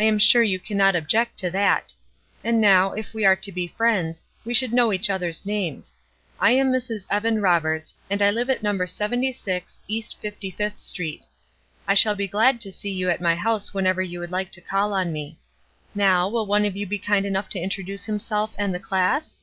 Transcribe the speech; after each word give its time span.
I 0.00 0.02
am 0.02 0.18
sure 0.18 0.42
you 0.42 0.58
cannot 0.58 0.96
object 0.96 1.38
to 1.38 1.50
that; 1.52 1.94
and 2.42 2.60
now, 2.60 2.90
if 2.92 3.14
we 3.14 3.24
are 3.24 3.36
to 3.36 3.52
be 3.52 3.68
friends, 3.68 4.24
we 4.44 4.52
should 4.52 4.72
know 4.72 4.92
each 4.92 5.08
other's 5.08 5.46
names. 5.46 5.94
I 6.40 6.50
am 6.50 6.72
Mrs. 6.72 7.06
Evan 7.08 7.40
Roberts, 7.40 7.96
and 8.10 8.20
I 8.20 8.32
live 8.32 8.50
at 8.50 8.64
No. 8.64 8.84
76 8.84 9.80
East 9.86 10.18
Fifty 10.20 10.50
fifth 10.50 10.78
Street. 10.80 11.26
I 11.86 11.94
shall 11.94 12.16
be 12.16 12.26
glad 12.26 12.60
to 12.62 12.72
see 12.72 12.90
you 12.92 13.08
at 13.10 13.20
my 13.20 13.36
house 13.36 13.72
whenever 13.72 14.02
you 14.02 14.18
would 14.18 14.32
like 14.32 14.50
to 14.50 14.60
call 14.60 14.92
on 14.92 15.12
me. 15.12 15.38
Now, 15.94 16.28
will 16.28 16.46
one 16.46 16.64
of 16.64 16.74
you 16.76 16.84
be 16.84 16.98
kind 16.98 17.24
enough 17.24 17.48
to 17.50 17.60
introduce 17.60 18.06
himself 18.06 18.56
and 18.58 18.74
the 18.74 18.80
class? 18.80 19.38